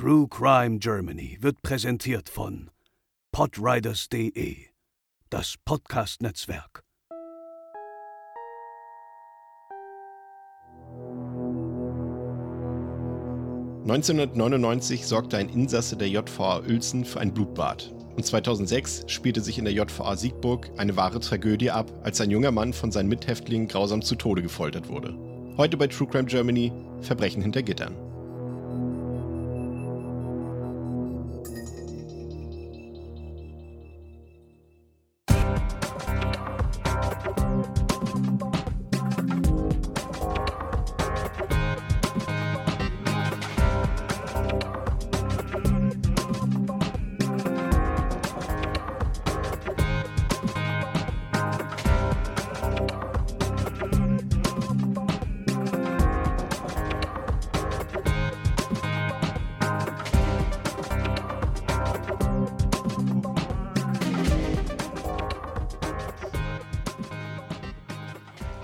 [0.00, 2.70] True Crime Germany wird präsentiert von
[3.32, 4.66] podriders.de,
[5.28, 6.84] das Podcast-Netzwerk.
[13.82, 19.64] (1999) sorgte ein Insasse der JVA Uelzen für ein Blutbad und 2006 spielte sich in
[19.64, 24.02] der JVA Siegburg eine wahre Tragödie ab, als ein junger Mann von seinen Mithäftlingen grausam
[24.02, 25.18] zu Tode gefoltert wurde.
[25.56, 26.70] Heute bei True Crime Germany
[27.00, 28.07] Verbrechen hinter Gittern.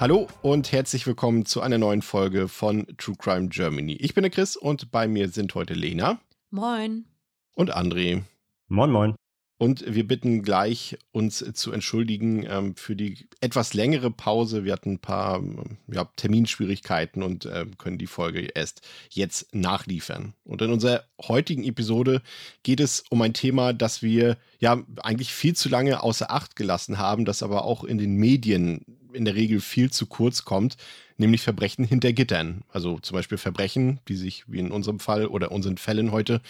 [0.05, 3.95] Hallo und herzlich willkommen zu einer neuen Folge von True Crime Germany.
[3.95, 6.21] Ich bin der Chris und bei mir sind heute Lena.
[6.51, 7.07] Moin.
[7.55, 8.21] Und André.
[8.69, 9.15] Moin, moin.
[9.57, 14.65] Und wir bitten gleich, uns zu entschuldigen ähm, für die etwas längere Pause.
[14.65, 15.43] Wir hatten ein paar
[15.87, 20.35] ja, Terminschwierigkeiten und äh, können die Folge erst jetzt nachliefern.
[20.45, 22.21] Und in unserer heutigen Episode
[22.63, 26.99] geht es um ein Thema, das wir ja eigentlich viel zu lange außer Acht gelassen
[26.99, 28.85] haben, das aber auch in den Medien
[29.15, 30.77] in der Regel viel zu kurz kommt,
[31.17, 32.63] nämlich Verbrechen hinter Gittern.
[32.69, 36.41] Also zum Beispiel Verbrechen, die sich wie in unserem Fall oder unseren Fällen heute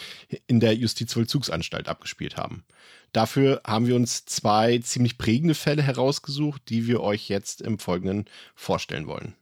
[0.46, 2.64] in der Justizvollzugsanstalt abgespielt haben.
[3.12, 8.24] Dafür haben wir uns zwei ziemlich prägende Fälle herausgesucht, die wir euch jetzt im Folgenden
[8.54, 9.34] vorstellen wollen.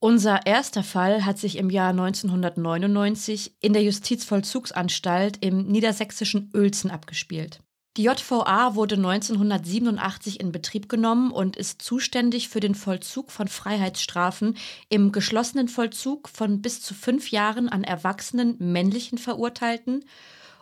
[0.00, 7.60] Unser erster Fall hat sich im Jahr 1999 in der Justizvollzugsanstalt im niedersächsischen Uelzen abgespielt.
[7.98, 14.56] Die JVA wurde 1987 in Betrieb genommen und ist zuständig für den Vollzug von Freiheitsstrafen
[14.88, 20.06] im geschlossenen Vollzug von bis zu fünf Jahren an erwachsenen männlichen Verurteilten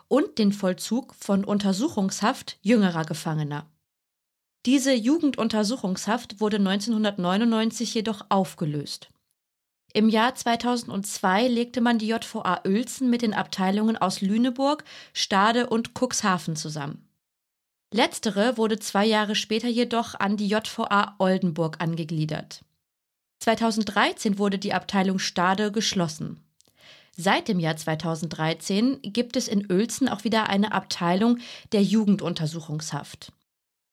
[0.09, 3.65] und den Vollzug von Untersuchungshaft jüngerer Gefangener.
[4.65, 9.09] Diese Jugenduntersuchungshaft wurde 1999 jedoch aufgelöst.
[9.93, 15.91] Im Jahr 2002 legte man die JVA Uelzen mit den Abteilungen aus Lüneburg, Stade und
[15.97, 17.07] Cuxhaven zusammen.
[17.93, 22.63] Letztere wurde zwei Jahre später jedoch an die JVA Oldenburg angegliedert.
[23.39, 26.41] 2013 wurde die Abteilung Stade geschlossen.
[27.17, 31.39] Seit dem Jahr 2013 gibt es in Uelzen auch wieder eine Abteilung
[31.73, 33.33] der Jugenduntersuchungshaft.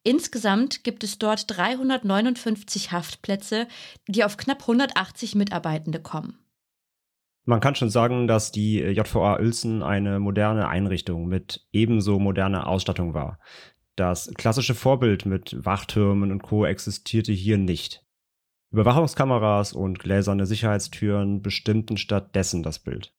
[0.05, 3.67] Insgesamt gibt es dort 359 Haftplätze,
[4.07, 6.39] die auf knapp 180 Mitarbeitende kommen.
[7.45, 13.15] Man kann schon sagen, dass die JVA Uelzen eine moderne Einrichtung mit ebenso moderner Ausstattung
[13.15, 13.39] war.
[13.99, 16.65] Das klassische Vorbild mit Wachtürmen und Co.
[16.65, 18.07] existierte hier nicht.
[18.71, 23.13] Überwachungskameras und gläserne Sicherheitstüren bestimmten stattdessen das Bild.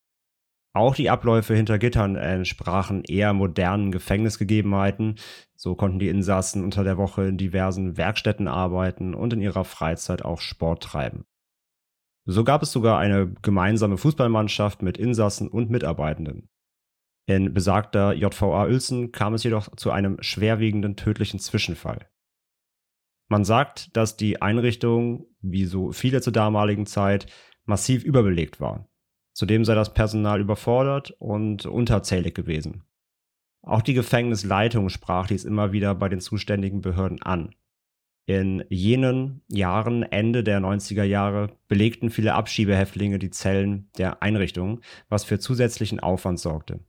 [0.73, 5.15] Auch die Abläufe hinter Gittern entsprachen eher modernen Gefängnisgegebenheiten.
[5.53, 10.23] So konnten die Insassen unter der Woche in diversen Werkstätten arbeiten und in ihrer Freizeit
[10.23, 11.25] auch Sport treiben.
[12.23, 16.47] So gab es sogar eine gemeinsame Fußballmannschaft mit Insassen und Mitarbeitenden.
[17.29, 22.09] In besagter JVA Uelzen kam es jedoch zu einem schwerwiegenden tödlichen Zwischenfall.
[23.27, 27.27] Man sagt, dass die Einrichtung, wie so viele zur damaligen Zeit,
[27.65, 28.89] massiv überbelegt war.
[29.33, 32.81] Zudem sei das Personal überfordert und unterzählig gewesen.
[33.61, 37.53] Auch die Gefängnisleitung sprach dies immer wieder bei den zuständigen Behörden an.
[38.25, 45.25] In jenen Jahren, Ende der 90er Jahre, belegten viele Abschiebehäftlinge die Zellen der Einrichtung, was
[45.25, 46.79] für zusätzlichen Aufwand sorgte.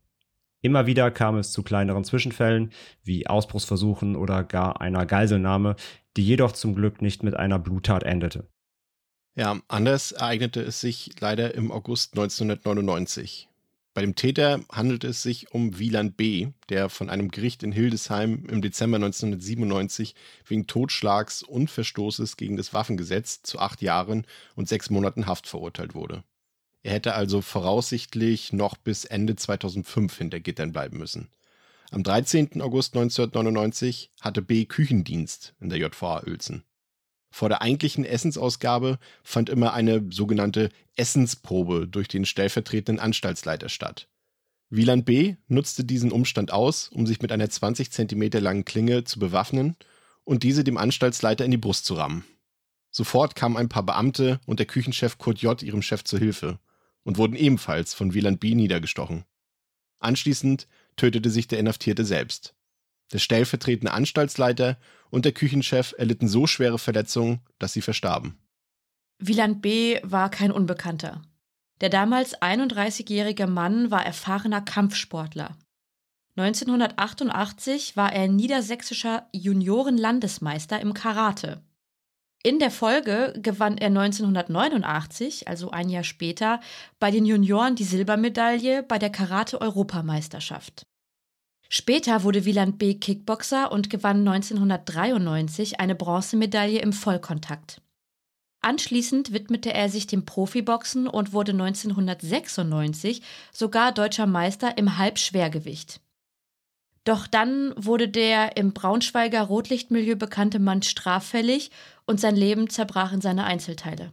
[0.63, 2.73] Immer wieder kam es zu kleineren Zwischenfällen,
[3.03, 5.77] wie Ausbruchsversuchen oder gar einer Geiselnahme,
[6.17, 8.49] die jedoch zum Glück nicht mit einer Bluttat endete.
[9.37, 13.49] Ja, anders ereignete es sich leider im August 1999.
[13.95, 18.47] Bei dem Täter handelte es sich um Wieland B., der von einem Gericht in Hildesheim
[18.49, 20.15] im Dezember 1997
[20.47, 25.95] wegen Totschlags und Verstoßes gegen das Waffengesetz zu acht Jahren und sechs Monaten Haft verurteilt
[25.95, 26.23] wurde.
[26.83, 31.29] Er hätte also voraussichtlich noch bis Ende 2005 hinter Gittern bleiben müssen.
[31.91, 32.63] Am 13.
[32.63, 34.65] August 1999 hatte B.
[34.65, 36.65] Küchendienst in der JVA Uelzen.
[37.33, 44.09] Vor der eigentlichen Essensausgabe fand immer eine sogenannte Essensprobe durch den stellvertretenden Anstaltsleiter statt.
[44.71, 45.37] Wieland B.
[45.49, 49.77] nutzte diesen Umstand aus, um sich mit einer 20 cm langen Klinge zu bewaffnen
[50.25, 52.25] und diese dem Anstaltsleiter in die Brust zu rammen.
[52.91, 55.61] Sofort kamen ein paar Beamte und der Küchenchef Kurt J.
[55.63, 56.59] ihrem Chef zu Hilfe
[57.03, 58.55] und wurden ebenfalls von Wieland B.
[58.55, 59.25] niedergestochen.
[59.99, 60.67] Anschließend
[60.97, 62.55] tötete sich der Inhaftierte selbst.
[63.13, 64.79] Der stellvertretende Anstaltsleiter
[65.11, 68.39] und der Küchenchef erlitten so schwere Verletzungen, dass sie verstarben.
[69.19, 69.99] Wieland B.
[70.03, 71.23] war kein Unbekannter.
[71.81, 75.57] Der damals 31-jährige Mann war erfahrener Kampfsportler.
[76.37, 81.63] 1988 war er niedersächsischer Juniorenlandesmeister im Karate.
[82.43, 86.61] In der Folge gewann er 1989, also ein Jahr später,
[86.99, 90.87] bei den Junioren die Silbermedaille bei der Karate-Europameisterschaft.
[91.69, 92.95] Später wurde Wieland B.
[92.95, 97.83] Kickboxer und gewann 1993 eine Bronzemedaille im Vollkontakt.
[98.63, 103.23] Anschließend widmete er sich dem Profiboxen und wurde 1996
[103.53, 106.01] sogar deutscher Meister im Halbschwergewicht.
[107.05, 111.71] Doch dann wurde der im Braunschweiger Rotlichtmilieu bekannte Mann straffällig
[112.07, 114.13] und sein Leben zerbrach in seine Einzelteile.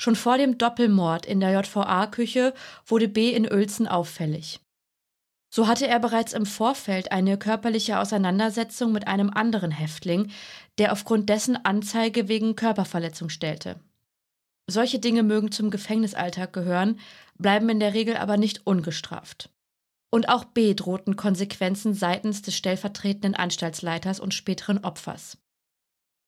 [0.00, 2.54] Schon vor dem Doppelmord in der JVA-Küche
[2.86, 3.30] wurde B.
[3.30, 4.60] in Uelzen auffällig.
[5.50, 10.30] So hatte er bereits im Vorfeld eine körperliche Auseinandersetzung mit einem anderen Häftling,
[10.76, 13.80] der aufgrund dessen Anzeige wegen Körperverletzung stellte.
[14.70, 17.00] Solche Dinge mögen zum Gefängnisalltag gehören,
[17.38, 19.48] bleiben in der Regel aber nicht ungestraft.
[20.10, 25.38] Und auch B drohten Konsequenzen seitens des stellvertretenden Anstaltsleiters und späteren Opfers.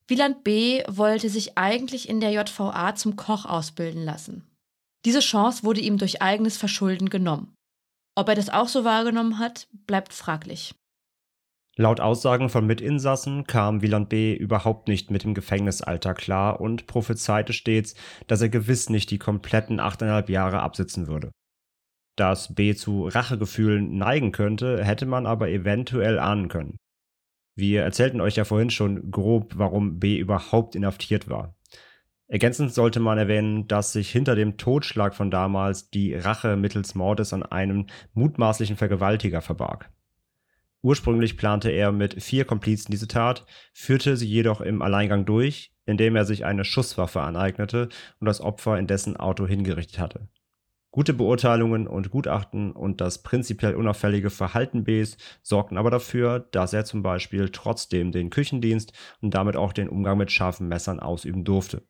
[0.06, 0.82] Wieland B.
[0.88, 4.44] wollte sich eigentlich in der JVA zum Koch ausbilden lassen.
[5.04, 7.54] Diese Chance wurde ihm durch eigenes Verschulden genommen.
[8.16, 10.74] Ob er das auch so wahrgenommen hat, bleibt fraglich.
[11.76, 14.34] Laut Aussagen von Mitinsassen kam Wieland B.
[14.34, 17.94] überhaupt nicht mit dem Gefängnisalter klar und prophezeite stets,
[18.26, 21.30] dass er gewiss nicht die kompletten achteinhalb Jahre absitzen würde.
[22.16, 22.74] Dass B.
[22.74, 26.76] zu Rachegefühlen neigen könnte, hätte man aber eventuell ahnen können.
[27.56, 30.18] Wir erzählten euch ja vorhin schon grob, warum B.
[30.18, 31.54] überhaupt inhaftiert war.
[32.26, 37.32] Ergänzend sollte man erwähnen, dass sich hinter dem Totschlag von damals die Rache mittels Mordes
[37.32, 39.90] an einem mutmaßlichen Vergewaltiger verbarg.
[40.80, 46.14] Ursprünglich plante er mit vier Komplizen diese Tat, führte sie jedoch im Alleingang durch, indem
[46.16, 47.88] er sich eine Schusswaffe aneignete
[48.20, 50.28] und das Opfer in dessen Auto hingerichtet hatte.
[50.92, 56.84] Gute Beurteilungen und Gutachten und das prinzipiell unauffällige Verhalten Bs sorgten aber dafür, dass er
[56.84, 61.86] zum Beispiel trotzdem den Küchendienst und damit auch den Umgang mit scharfen Messern ausüben durfte.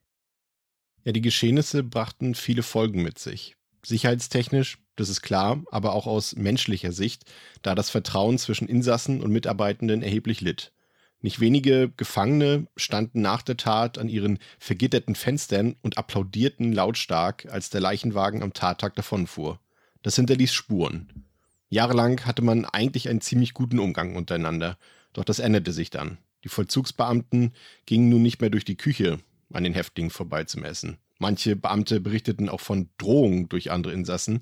[1.04, 3.56] Ja, die Geschehnisse brachten viele Folgen mit sich.
[3.82, 7.24] Sicherheitstechnisch, das ist klar, aber auch aus menschlicher Sicht,
[7.62, 10.74] da das Vertrauen zwischen Insassen und Mitarbeitenden erheblich litt.
[11.22, 17.68] Nicht wenige Gefangene standen nach der Tat an ihren vergitterten Fenstern und applaudierten lautstark, als
[17.68, 19.60] der Leichenwagen am Tattag davonfuhr.
[20.02, 21.24] Das hinterließ Spuren.
[21.68, 24.78] Jahrelang hatte man eigentlich einen ziemlich guten Umgang untereinander,
[25.12, 26.18] doch das änderte sich dann.
[26.42, 27.52] Die Vollzugsbeamten
[27.84, 29.18] gingen nun nicht mehr durch die Küche,
[29.52, 30.96] an den Häftlingen vorbei zum Essen.
[31.18, 34.40] Manche Beamte berichteten auch von Drohungen durch andere Insassen,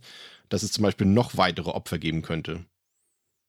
[0.48, 2.64] dass es zum Beispiel noch weitere Opfer geben könnte.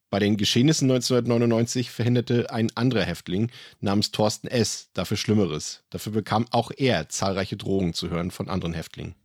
[0.09, 4.89] Bei den Geschehnissen 1999 verhinderte ein anderer Häftling namens Thorsten S.
[4.93, 5.83] dafür Schlimmeres.
[5.91, 9.15] Dafür bekam auch er zahlreiche Drohungen zu hören von anderen Häftlingen.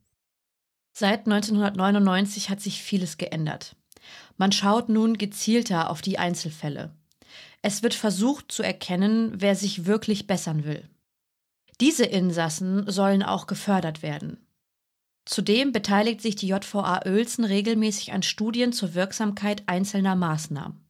[0.92, 3.76] Seit 1999 hat sich vieles geändert.
[4.36, 6.94] Man schaut nun gezielter auf die Einzelfälle.
[7.62, 10.88] Es wird versucht zu erkennen, wer sich wirklich bessern will.
[11.81, 14.44] Diese Insassen sollen auch gefördert werden.
[15.24, 20.80] Zudem beteiligt sich die JVA Oelzen regelmäßig an Studien zur Wirksamkeit einzelner Maßnahmen.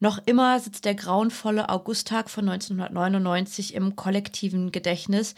[0.00, 5.34] Noch immer sitzt der grauenvolle Augusttag von 1999 im kollektiven Gedächtnis,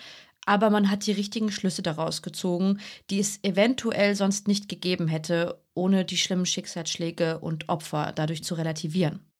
[0.46, 2.78] aber man hat die richtigen Schlüsse daraus gezogen,
[3.10, 8.54] die es eventuell sonst nicht gegeben hätte, ohne die schlimmen Schicksalsschläge und Opfer dadurch zu
[8.54, 9.31] relativieren.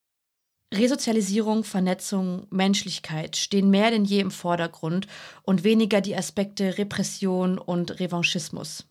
[0.73, 5.07] Resozialisierung, Vernetzung, Menschlichkeit stehen mehr denn je im Vordergrund
[5.43, 8.87] und weniger die Aspekte Repression und Revanchismus.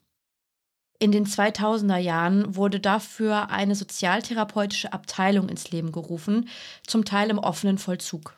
[0.99, 6.47] In den 2000er Jahren wurde dafür eine sozialtherapeutische Abteilung ins Leben gerufen,
[6.85, 8.35] zum Teil im offenen Vollzug.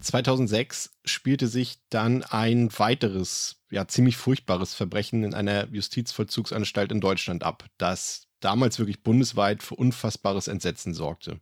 [0.00, 7.42] 2006 spielte sich dann ein weiteres, ja ziemlich furchtbares Verbrechen in einer Justizvollzugsanstalt in Deutschland
[7.42, 11.40] ab, das damals wirklich bundesweit für unfassbares Entsetzen sorgte.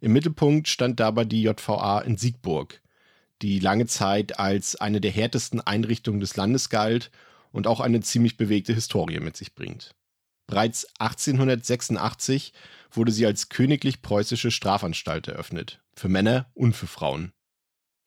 [0.00, 2.80] Im Mittelpunkt stand dabei die JVA in Siegburg,
[3.42, 7.10] die lange Zeit als eine der härtesten Einrichtungen des Landes galt
[7.52, 9.94] und auch eine ziemlich bewegte Historie mit sich bringt.
[10.46, 12.52] Bereits 1886
[12.90, 17.32] wurde sie als königlich preußische Strafanstalt eröffnet, für Männer und für Frauen.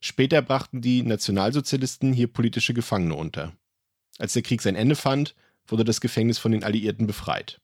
[0.01, 3.53] Später brachten die Nationalsozialisten hier politische Gefangene unter.
[4.18, 7.62] Als der Krieg sein Ende fand, wurde das Gefängnis von den Alliierten befreit.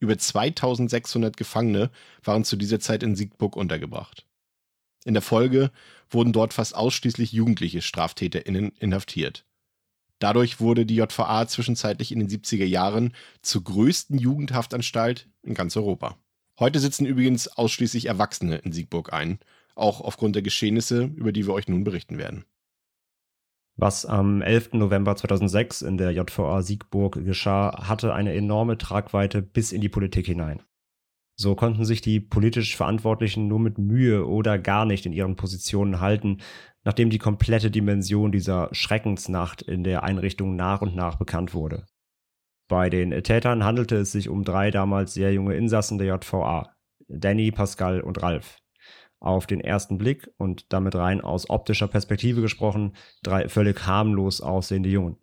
[0.00, 1.90] Über 2600 Gefangene
[2.24, 4.26] waren zu dieser Zeit in Siegburg untergebracht.
[5.04, 5.70] In der Folge
[6.10, 9.44] wurden dort fast ausschließlich jugendliche StraftäterInnen inhaftiert.
[10.18, 16.18] Dadurch wurde die JVA zwischenzeitlich in den 70er Jahren zur größten Jugendhaftanstalt in ganz Europa.
[16.58, 19.38] Heute sitzen übrigens ausschließlich Erwachsene in Siegburg ein,
[19.74, 22.44] auch aufgrund der Geschehnisse, über die wir euch nun berichten werden.
[23.82, 24.74] Was am 11.
[24.74, 30.26] November 2006 in der JVA Siegburg geschah, hatte eine enorme Tragweite bis in die Politik
[30.26, 30.60] hinein.
[31.34, 35.98] So konnten sich die politisch Verantwortlichen nur mit Mühe oder gar nicht in ihren Positionen
[35.98, 36.42] halten,
[36.84, 41.86] nachdem die komplette Dimension dieser Schreckensnacht in der Einrichtung nach und nach bekannt wurde.
[42.68, 46.70] Bei den Tätern handelte es sich um drei damals sehr junge Insassen der JVA,
[47.08, 48.58] Danny, Pascal und Ralf
[49.20, 54.88] auf den ersten Blick und damit rein aus optischer Perspektive gesprochen, drei völlig harmlos aussehende
[54.88, 55.16] Jungen.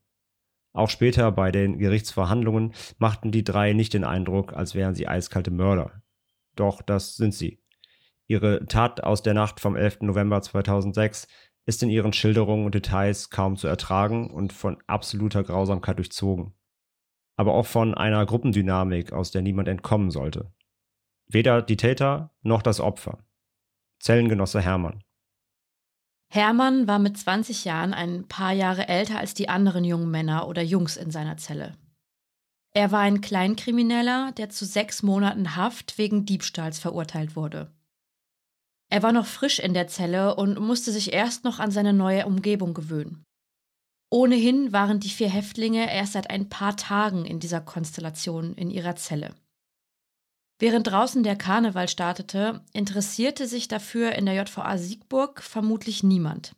[0.74, 5.50] Auch später bei den Gerichtsverhandlungen machten die drei nicht den Eindruck, als wären sie eiskalte
[5.50, 6.04] Mörder.
[6.56, 7.63] Doch das sind sie.
[8.27, 10.01] Ihre Tat aus der Nacht vom 11.
[10.01, 11.27] November 2006
[11.66, 16.54] ist in ihren Schilderungen und Details kaum zu ertragen und von absoluter Grausamkeit durchzogen.
[17.36, 20.51] Aber auch von einer Gruppendynamik, aus der niemand entkommen sollte.
[21.27, 23.26] Weder die Täter noch das Opfer.
[24.00, 25.01] Zellengenosse Hermann.
[26.30, 30.62] Hermann war mit 20 Jahren ein paar Jahre älter als die anderen jungen Männer oder
[30.62, 31.77] Jungs in seiner Zelle.
[32.74, 37.72] Er war ein Kleinkrimineller, der zu sechs Monaten Haft wegen Diebstahls verurteilt wurde.
[38.89, 42.25] Er war noch frisch in der Zelle und musste sich erst noch an seine neue
[42.25, 43.24] Umgebung gewöhnen.
[44.10, 48.96] Ohnehin waren die vier Häftlinge erst seit ein paar Tagen in dieser Konstellation in ihrer
[48.96, 49.36] Zelle.
[50.59, 56.55] Während draußen der Karneval startete, interessierte sich dafür in der JVA Siegburg vermutlich niemand.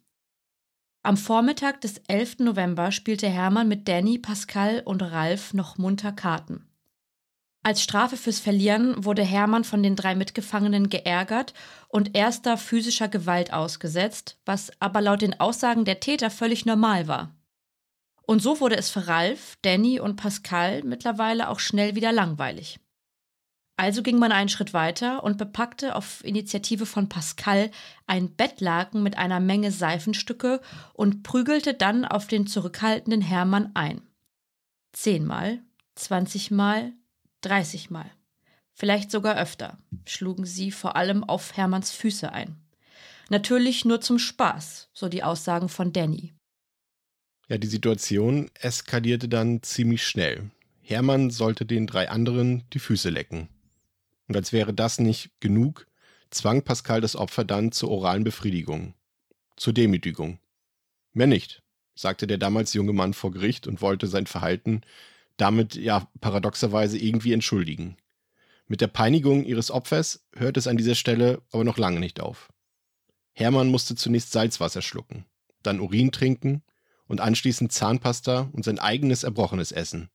[1.03, 2.39] Am Vormittag des 11.
[2.39, 6.65] November spielte Hermann mit Danny, Pascal und Ralf noch munter Karten.
[7.61, 11.53] Als Strafe fürs Verlieren wurde Hermann von den drei Mitgefangenen geärgert
[11.89, 17.35] und erster physischer Gewalt ausgesetzt, was aber laut den Aussagen der Täter völlig normal war.
[18.25, 22.79] Und so wurde es für Ralf, Danny und Pascal mittlerweile auch schnell wieder langweilig.
[23.79, 27.71] Also ging man einen Schritt weiter und bepackte auf Initiative von Pascal
[28.07, 30.59] ein Bettlaken mit einer Menge Seifenstücke
[30.91, 34.01] und prügelte dann auf den zurückhaltenden Hermann ein.
[34.91, 35.61] Zehnmal,
[35.95, 36.91] zwanzigmal,
[37.39, 38.11] dreißigmal,
[38.73, 42.57] vielleicht sogar öfter, schlugen sie vor allem auf Hermanns Füße ein.
[43.29, 46.33] Natürlich nur zum Spaß, so die Aussagen von Danny.
[47.47, 50.51] Ja, die Situation eskalierte dann ziemlich schnell.
[50.81, 53.47] Hermann sollte den drei anderen die Füße lecken.
[54.29, 55.87] Und als wäre das nicht genug,
[56.29, 58.93] zwang Pascal das Opfer dann zur oralen Befriedigung,
[59.57, 60.39] zur Demütigung.
[61.11, 61.61] Mehr nicht,
[61.95, 64.83] sagte der damals junge Mann vor Gericht und wollte sein Verhalten
[65.39, 67.97] damit ja paradoxerweise irgendwie entschuldigen.
[68.67, 72.51] Mit der Peinigung ihres Opfers hört es an dieser Stelle aber noch lange nicht auf.
[73.33, 75.25] Hermann musste zunächst Salzwasser schlucken,
[75.63, 76.61] dann Urin trinken
[77.07, 80.09] und anschließend Zahnpasta und sein eigenes Erbrochenes essen.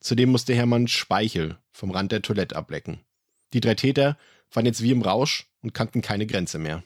[0.00, 3.00] Zudem musste Hermann Speichel vom Rand der Toilette ablecken.
[3.52, 4.16] Die drei Täter
[4.52, 6.82] waren jetzt wie im Rausch und kannten keine Grenze mehr.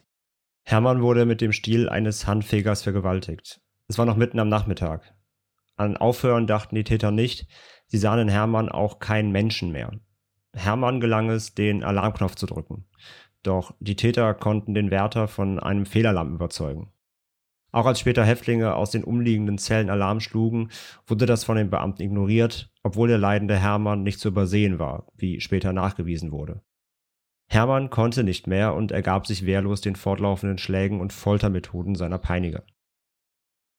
[0.63, 3.61] Hermann wurde mit dem Stiel eines Handfegers vergewaltigt.
[3.89, 5.15] Es war noch mitten am Nachmittag.
[5.77, 7.49] An Aufhören dachten die Täter nicht,
[7.87, 9.91] sie sahen in Hermann auch keinen Menschen mehr.
[10.55, 12.87] Hermann gelang es, den Alarmknopf zu drücken.
[13.43, 16.93] Doch die Täter konnten den Wärter von einem Fehlalarm überzeugen.
[17.73, 20.71] Auch als später Häftlinge aus den umliegenden Zellen Alarm schlugen,
[21.07, 25.41] wurde das von den Beamten ignoriert, obwohl der leidende Hermann nicht zu übersehen war, wie
[25.41, 26.63] später nachgewiesen wurde.
[27.49, 32.63] Hermann konnte nicht mehr und ergab sich wehrlos den fortlaufenden Schlägen und Foltermethoden seiner Peiniger.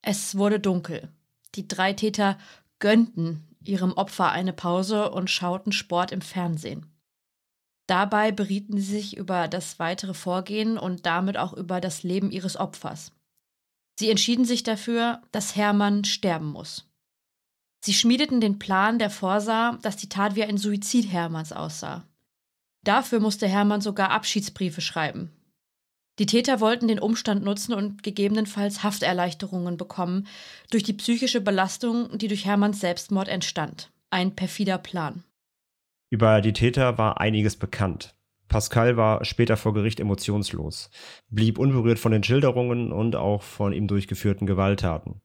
[0.01, 1.09] Es wurde dunkel.
[1.55, 2.37] Die drei Täter
[2.79, 6.87] gönnten ihrem Opfer eine Pause und schauten Sport im Fernsehen.
[7.87, 12.57] Dabei berieten sie sich über das weitere Vorgehen und damit auch über das Leben ihres
[12.57, 13.11] Opfers.
[13.97, 16.89] Sie entschieden sich dafür, dass Hermann sterben muss.
[17.83, 22.05] Sie schmiedeten den Plan, der vorsah, dass die Tat wie ein Suizid Hermanns aussah.
[22.83, 25.31] Dafür musste Hermann sogar Abschiedsbriefe schreiben.
[26.19, 30.27] Die Täter wollten den Umstand nutzen und gegebenenfalls Hafterleichterungen bekommen
[30.69, 33.91] durch die psychische Belastung, die durch Hermanns Selbstmord entstand.
[34.09, 35.23] Ein perfider Plan.
[36.11, 38.13] Über die Täter war einiges bekannt.
[38.51, 40.89] Pascal war später vor Gericht emotionslos,
[41.29, 45.21] blieb unberührt von den Schilderungen und auch von ihm durchgeführten Gewalttaten.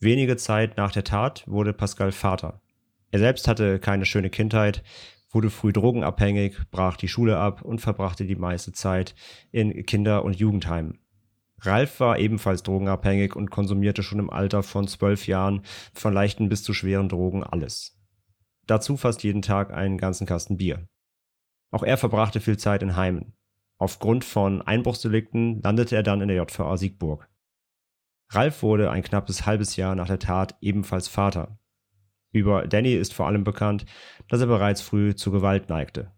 [0.00, 2.60] Wenige Zeit nach der Tat wurde Pascal Vater.
[3.12, 4.82] Er selbst hatte keine schöne Kindheit,
[5.30, 9.14] wurde früh drogenabhängig, brach die Schule ab und verbrachte die meiste Zeit
[9.52, 10.98] in Kinder- und Jugendheimen.
[11.60, 15.62] Ralf war ebenfalls drogenabhängig und konsumierte schon im Alter von zwölf Jahren
[15.94, 17.96] von leichten bis zu schweren Drogen alles.
[18.66, 20.88] Dazu fast jeden Tag einen ganzen Kasten Bier.
[21.70, 23.34] Auch er verbrachte viel Zeit in Heimen.
[23.78, 27.28] Aufgrund von Einbruchsdelikten landete er dann in der JVA Siegburg.
[28.30, 31.58] Ralf wurde ein knappes halbes Jahr nach der Tat ebenfalls Vater.
[32.32, 33.86] Über Danny ist vor allem bekannt,
[34.28, 36.12] dass er bereits früh zu Gewalt neigte.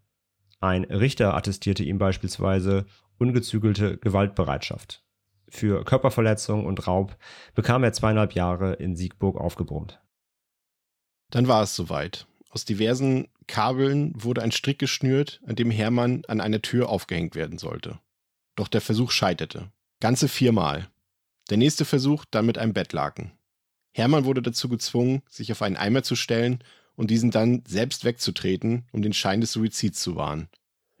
[0.59, 2.85] Ein Richter attestierte ihm beispielsweise
[3.17, 5.03] ungezügelte Gewaltbereitschaft.
[5.49, 7.17] Für Körperverletzung und Raub
[7.53, 10.01] bekam er zweieinhalb Jahre in Siegburg aufgebrummt.
[11.31, 12.27] Dann war es soweit.
[12.49, 17.57] Aus diversen Kabeln wurde ein Strick geschnürt, an dem Hermann an einer Tür aufgehängt werden
[17.57, 17.99] sollte.
[18.55, 19.71] Doch der Versuch scheiterte.
[19.99, 20.87] Ganze viermal.
[21.49, 23.31] Der nächste Versuch dann mit einem Bettlaken.
[23.91, 26.63] Hermann wurde dazu gezwungen, sich auf einen Eimer zu stellen
[26.95, 30.49] und diesen dann selbst wegzutreten, um den Schein des Suizids zu wahren.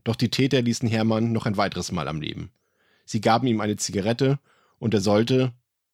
[0.03, 2.51] Doch die Täter ließen Hermann noch ein weiteres Mal am Leben.
[3.05, 4.39] Sie gaben ihm eine Zigarette
[4.79, 5.53] und er sollte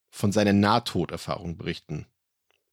[0.09, 2.05] von seiner Nahtoderfahrung berichten.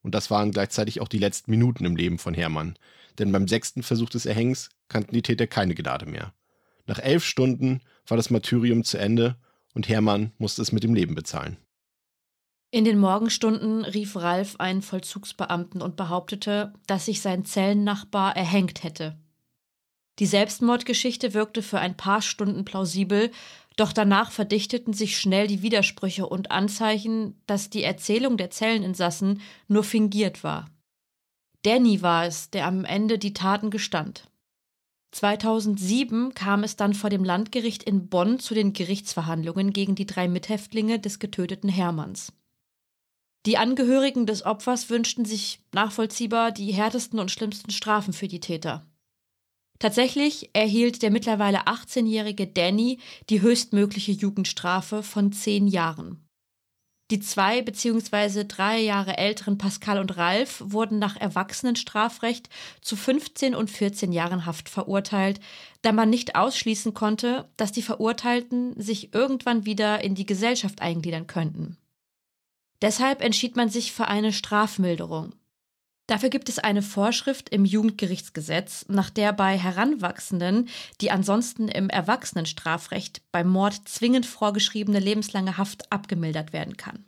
[0.01, 2.77] Und das waren gleichzeitig auch die letzten Minuten im Leben von Hermann,
[3.19, 6.33] denn beim sechsten Versuch des Erhängens kannten die Täter keine Gnade mehr.
[6.85, 9.37] Nach elf Stunden war das Martyrium zu Ende
[9.73, 11.57] und Hermann musste es mit dem Leben bezahlen.
[12.69, 19.17] In den Morgenstunden rief Ralf einen Vollzugsbeamten und behauptete, dass sich sein Zellennachbar erhängt hätte.
[20.19, 23.31] Die Selbstmordgeschichte wirkte für ein paar Stunden plausibel,
[23.77, 29.83] doch danach verdichteten sich schnell die Widersprüche und Anzeichen, dass die Erzählung der Zelleninsassen nur
[29.83, 30.69] fingiert war.
[31.67, 34.29] Danny war es, der am Ende die Taten gestand.
[35.11, 40.29] 2007 kam es dann vor dem Landgericht in Bonn zu den Gerichtsverhandlungen gegen die drei
[40.29, 42.31] Mithäftlinge des getöteten Hermanns.
[43.45, 48.87] Die Angehörigen des Opfers wünschten sich nachvollziehbar die härtesten und schlimmsten Strafen für die Täter.
[49.77, 56.26] Tatsächlich erhielt der mittlerweile 18-jährige Danny die höchstmögliche Jugendstrafe von zehn Jahren.
[57.09, 58.43] Die zwei bzw.
[58.45, 62.49] drei Jahre älteren Pascal und Ralf wurden nach Erwachsenenstrafrecht
[62.81, 65.39] zu 15 und 14 Jahren Haft verurteilt,
[65.83, 71.27] da man nicht ausschließen konnte, dass die Verurteilten sich irgendwann wieder in die Gesellschaft eingliedern
[71.27, 71.77] könnten.
[72.81, 75.33] Deshalb entschied man sich für eine Strafmilderung.
[76.07, 80.69] Dafür gibt es eine Vorschrift im Jugendgerichtsgesetz, nach der bei Heranwachsenden,
[81.01, 87.05] die ansonsten im Erwachsenenstrafrecht beim Mord zwingend vorgeschriebene lebenslange Haft abgemildert werden kann.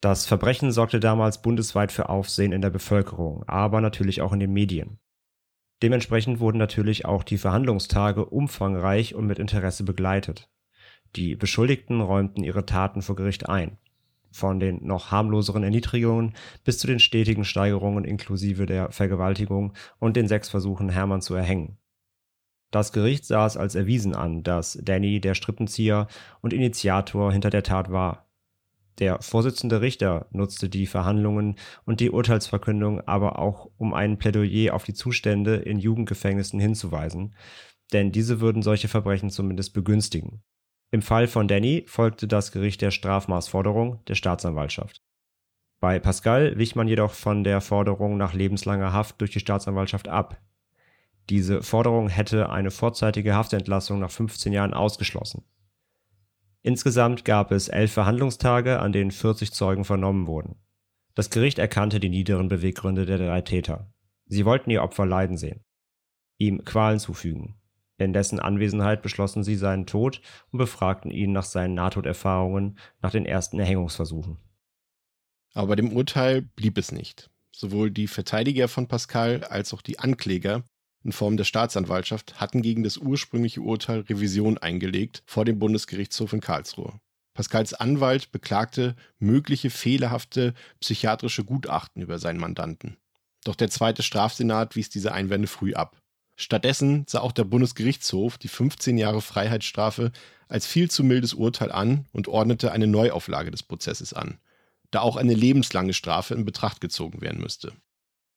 [0.00, 4.52] Das Verbrechen sorgte damals bundesweit für Aufsehen in der Bevölkerung, aber natürlich auch in den
[4.52, 4.98] Medien.
[5.82, 10.50] Dementsprechend wurden natürlich auch die Verhandlungstage umfangreich und mit Interesse begleitet.
[11.14, 13.78] Die Beschuldigten räumten ihre Taten vor Gericht ein
[14.36, 20.28] von den noch harmloseren Erniedrigungen bis zu den stetigen Steigerungen inklusive der Vergewaltigung und den
[20.28, 21.78] sechs Versuchen, Hermann zu erhängen.
[22.70, 26.08] Das Gericht sah es als erwiesen an, dass Danny der Strippenzieher
[26.42, 28.26] und Initiator hinter der Tat war.
[28.98, 34.84] Der Vorsitzende Richter nutzte die Verhandlungen und die Urteilsverkündung aber auch, um ein Plädoyer auf
[34.84, 37.34] die Zustände in Jugendgefängnissen hinzuweisen,
[37.92, 40.42] denn diese würden solche Verbrechen zumindest begünstigen.
[40.90, 45.02] Im Fall von Danny folgte das Gericht der Strafmaßforderung der Staatsanwaltschaft.
[45.80, 50.40] Bei Pascal wich man jedoch von der Forderung nach lebenslanger Haft durch die Staatsanwaltschaft ab.
[51.28, 55.44] Diese Forderung hätte eine vorzeitige Haftentlassung nach 15 Jahren ausgeschlossen.
[56.62, 60.56] Insgesamt gab es elf Verhandlungstage, an denen 40 Zeugen vernommen wurden.
[61.14, 63.92] Das Gericht erkannte die niederen Beweggründe der drei Täter.
[64.26, 65.64] Sie wollten ihr Opfer leiden sehen,
[66.38, 67.54] ihm Qualen zufügen,
[67.98, 73.26] in dessen Anwesenheit beschlossen sie seinen Tod und befragten ihn nach seinen Nahtoderfahrungen nach den
[73.26, 74.38] ersten Erhängungsversuchen.
[75.54, 77.30] Aber bei dem Urteil blieb es nicht.
[77.52, 80.62] Sowohl die Verteidiger von Pascal als auch die Ankläger
[81.02, 86.40] in Form der Staatsanwaltschaft hatten gegen das ursprüngliche Urteil Revision eingelegt vor dem Bundesgerichtshof in
[86.40, 87.00] Karlsruhe.
[87.32, 92.96] Pascals Anwalt beklagte mögliche fehlerhafte psychiatrische Gutachten über seinen Mandanten.
[93.44, 95.96] Doch der zweite Strafsenat wies diese Einwände früh ab.
[96.36, 100.12] Stattdessen sah auch der Bundesgerichtshof die 15 Jahre Freiheitsstrafe
[100.48, 104.38] als viel zu mildes Urteil an und ordnete eine Neuauflage des Prozesses an,
[104.90, 107.72] da auch eine lebenslange Strafe in Betracht gezogen werden müsste.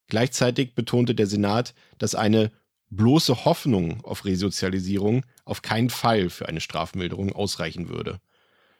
[0.08, 2.52] Gleichzeitig betonte der Senat, dass eine
[2.90, 8.20] bloße Hoffnung auf Resozialisierung auf keinen Fall für eine Strafmilderung ausreichen würde.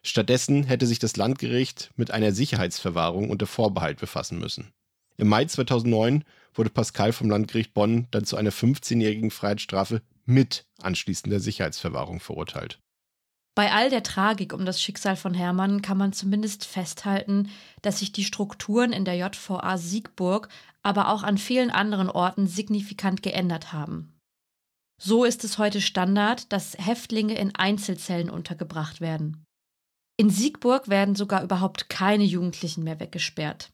[0.02, 4.74] Stattdessen hätte sich das Landgericht mit einer Sicherheitsverwahrung unter Vorbehalt befassen müssen.
[5.20, 11.42] Im Mai 2009 wurde Pascal vom Landgericht Bonn dann zu einer 15-jährigen Freiheitsstrafe mit anschließender
[11.42, 12.80] Sicherheitsverwahrung verurteilt.
[13.54, 17.50] Bei all der Tragik um das Schicksal von Hermann kann man zumindest festhalten,
[17.82, 20.48] dass sich die Strukturen in der JVA Siegburg,
[20.84, 24.18] aber auch an vielen anderen Orten signifikant geändert haben.
[25.02, 29.44] So ist es heute Standard, dass Häftlinge in Einzelzellen untergebracht werden.
[30.16, 33.74] In Siegburg werden sogar überhaupt keine Jugendlichen mehr weggesperrt.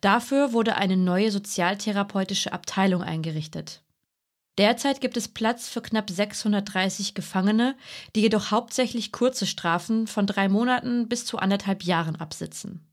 [0.00, 3.82] Dafür wurde eine neue sozialtherapeutische Abteilung eingerichtet.
[4.58, 7.76] Derzeit gibt es Platz für knapp 630 Gefangene,
[8.14, 12.86] die jedoch hauptsächlich kurze Strafen von drei Monaten bis zu anderthalb Jahren absitzen.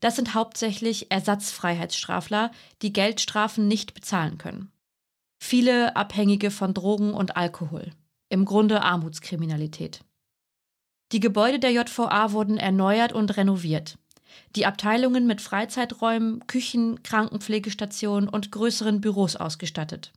[0.00, 2.50] Das sind hauptsächlich Ersatzfreiheitsstrafler,
[2.82, 4.72] die Geldstrafen nicht bezahlen können.
[5.38, 7.92] Viele Abhängige von Drogen und Alkohol.
[8.28, 10.00] Im Grunde Armutskriminalität.
[11.12, 13.98] Die Gebäude der JVA wurden erneuert und renoviert.
[14.56, 20.12] Die Abteilungen mit Freizeiträumen, Küchen, Krankenpflegestationen und größeren Büros ausgestattet.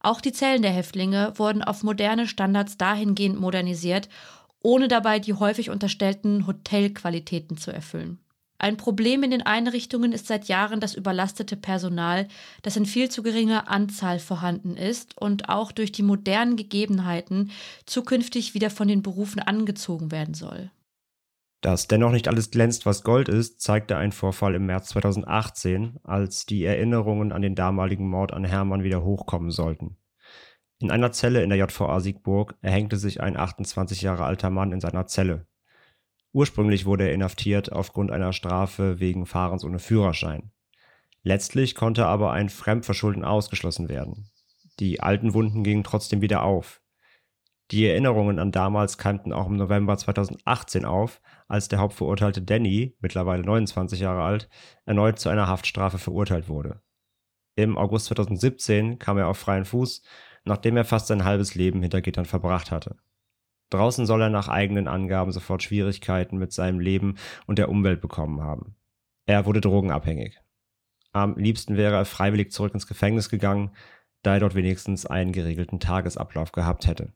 [0.00, 4.08] Auch die Zellen der Häftlinge wurden auf moderne Standards dahingehend modernisiert,
[4.62, 8.18] ohne dabei die häufig unterstellten Hotelqualitäten zu erfüllen.
[8.58, 12.26] Ein Problem in den Einrichtungen ist seit Jahren das überlastete Personal,
[12.62, 17.50] das in viel zu geringer Anzahl vorhanden ist und auch durch die modernen Gegebenheiten
[17.84, 20.70] zukünftig wieder von den Berufen angezogen werden soll.
[21.60, 26.46] Dass dennoch nicht alles glänzt, was Gold ist, zeigte ein Vorfall im März 2018, als
[26.46, 29.96] die Erinnerungen an den damaligen Mord an Hermann wieder hochkommen sollten.
[30.78, 34.80] In einer Zelle in der JVA Siegburg erhängte sich ein 28 Jahre alter Mann in
[34.80, 35.46] seiner Zelle.
[36.32, 40.50] Ursprünglich wurde er inhaftiert aufgrund einer Strafe wegen Fahrens ohne Führerschein.
[41.22, 44.28] Letztlich konnte aber ein Fremdverschulden ausgeschlossen werden.
[44.78, 46.82] Die alten Wunden gingen trotzdem wieder auf.
[47.70, 53.42] Die Erinnerungen an damals keimten auch im November 2018 auf, als der Hauptverurteilte Danny, mittlerweile
[53.42, 54.48] 29 Jahre alt,
[54.84, 56.80] erneut zu einer Haftstrafe verurteilt wurde.
[57.54, 60.02] Im August 2017 kam er auf freien Fuß,
[60.44, 62.96] nachdem er fast sein halbes Leben hinter Gittern verbracht hatte.
[63.70, 68.42] Draußen soll er nach eigenen Angaben sofort Schwierigkeiten mit seinem Leben und der Umwelt bekommen
[68.42, 68.76] haben.
[69.26, 70.38] Er wurde drogenabhängig.
[71.12, 73.70] Am liebsten wäre er freiwillig zurück ins Gefängnis gegangen,
[74.22, 77.12] da er dort wenigstens einen geregelten Tagesablauf gehabt hätte.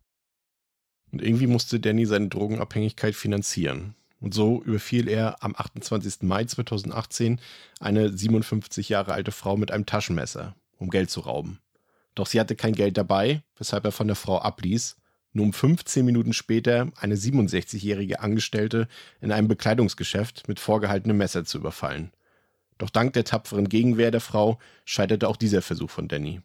[1.12, 3.95] Und irgendwie musste Danny seine Drogenabhängigkeit finanzieren.
[4.20, 6.22] Und so überfiel er am 28.
[6.22, 7.40] Mai 2018
[7.80, 11.59] eine 57 Jahre alte Frau mit einem Taschenmesser, um Geld zu rauben.
[12.14, 14.96] Doch sie hatte kein Geld dabei, weshalb er von der Frau abließ
[15.33, 18.88] nur um 15 Minuten später eine 67-jährige Angestellte
[19.20, 22.11] in einem Bekleidungsgeschäft mit vorgehaltenem Messer zu überfallen.
[22.78, 26.40] Doch dank der tapferen Gegenwehr der Frau scheiterte auch dieser Versuch von Danny.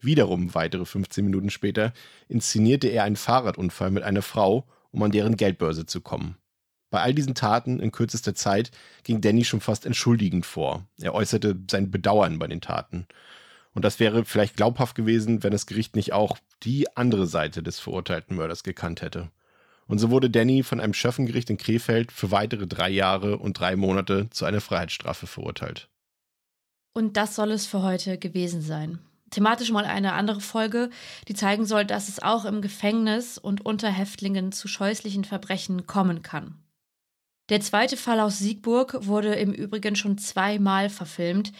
[0.00, 1.92] Wiederum weitere 15 Minuten später
[2.28, 6.36] inszenierte er einen Fahrradunfall mit einer Frau, um an deren Geldbörse zu kommen.
[6.92, 8.70] Bei all diesen Taten in kürzester Zeit
[9.02, 10.84] ging Danny schon fast entschuldigend vor.
[11.00, 13.06] Er äußerte sein Bedauern bei den Taten.
[13.72, 17.80] Und das wäre vielleicht glaubhaft gewesen, wenn das Gericht nicht auch die andere Seite des
[17.80, 19.30] verurteilten Mörders gekannt hätte.
[19.86, 23.74] Und so wurde Danny von einem Schöffengericht in Krefeld für weitere drei Jahre und drei
[23.74, 25.88] Monate zu einer Freiheitsstrafe verurteilt.
[26.92, 28.98] Und das soll es für heute gewesen sein.
[29.30, 30.90] Thematisch mal eine andere Folge,
[31.26, 36.20] die zeigen soll, dass es auch im Gefängnis und unter Häftlingen zu scheußlichen Verbrechen kommen
[36.20, 36.61] kann.
[37.48, 41.52] Der zweite Fall aus Siegburg wurde im Übrigen schon zweimal verfilmt,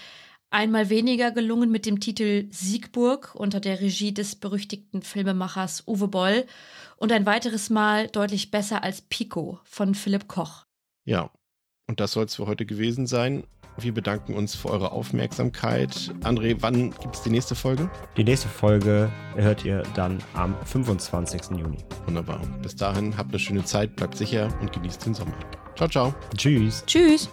[0.53, 6.47] Einmal weniger gelungen mit dem Titel Siegburg unter der Regie des berüchtigten Filmemachers Uwe Boll
[6.99, 10.67] und ein weiteres Mal deutlich besser als Pico von Philipp Koch.
[11.07, 11.31] Ja,
[11.89, 13.45] und das soll es für heute gewesen sein.
[13.79, 16.13] Wir bedanken uns für eure Aufmerksamkeit.
[16.23, 17.91] André, wann gibt es die nächste Folge?
[18.17, 21.59] Die nächste Folge hört ihr dann am 25.
[21.59, 21.79] Juni.
[22.07, 22.41] Wunderbar.
[22.63, 25.35] Bis dahin habt eine schöne Zeit, bleibt sicher und genießt den Sommer.
[25.77, 26.15] Ciao, ciao.
[26.37, 26.85] Tschüss.
[26.87, 27.31] Tschüss.